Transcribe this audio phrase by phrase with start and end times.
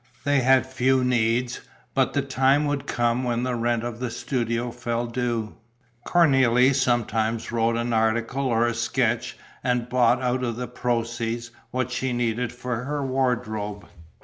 [0.23, 1.61] They had few needs,
[1.93, 5.57] but the time would come when the rent of the studio fell due.
[6.07, 11.91] Cornélie sometimes wrote an article or a sketch and bought out of the proceeds what
[11.91, 13.85] she needed for her wardrobe.